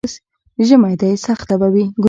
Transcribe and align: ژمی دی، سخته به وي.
ژمی 0.67 0.95
دی، 1.01 1.13
سخته 1.25 1.55
به 1.59 1.67
وي. 1.73 1.85